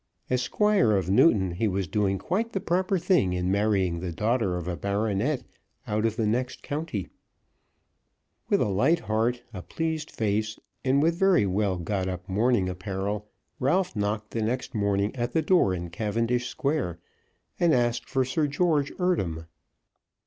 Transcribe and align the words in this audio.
As 0.31 0.41
Squire 0.41 0.93
of 0.97 1.11
Newton, 1.11 1.51
he 1.51 1.67
was 1.67 1.87
doing 1.87 2.17
quite 2.17 2.53
the 2.53 2.59
proper 2.59 2.97
thing 2.97 3.33
in 3.33 3.51
marrying 3.51 3.99
the 3.99 4.11
daughter 4.11 4.57
of 4.57 4.67
a 4.67 4.75
baronet 4.75 5.43
out 5.85 6.07
of 6.07 6.15
the 6.15 6.25
next 6.25 6.63
county. 6.63 7.07
With 8.49 8.61
a 8.61 8.65
light 8.67 9.01
heart, 9.01 9.43
a 9.53 9.61
pleased 9.61 10.09
face, 10.09 10.57
and 10.83 11.03
with 11.03 11.19
very 11.19 11.45
well 11.45 11.77
got 11.77 12.07
up 12.09 12.27
morning 12.27 12.67
apparel, 12.67 13.29
Ralph 13.59 13.95
knocked 13.95 14.31
the 14.31 14.41
next 14.41 14.73
morning 14.73 15.15
at 15.15 15.33
the 15.33 15.43
door 15.43 15.71
in 15.71 15.91
Cavendish 15.91 16.47
Square, 16.47 16.97
and 17.59 17.71
asked 17.71 18.09
for 18.09 18.25
Sir 18.25 18.47
George 18.47 18.91
Eardham. 18.99 19.45